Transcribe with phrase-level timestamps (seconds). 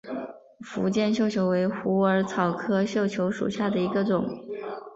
[0.61, 4.27] 福建绣球为虎耳草科绣球属下的一个种。